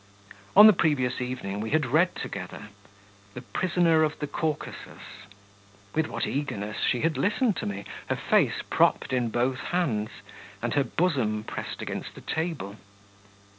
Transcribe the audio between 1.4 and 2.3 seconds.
we had read